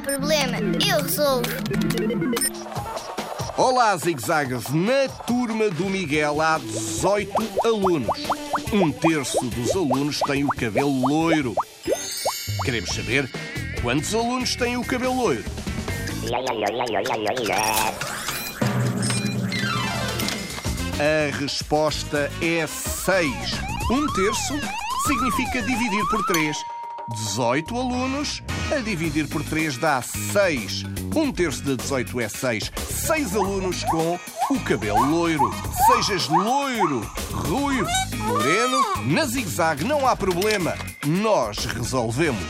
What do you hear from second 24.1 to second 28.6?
terço significa dividir por 3. 18 alunos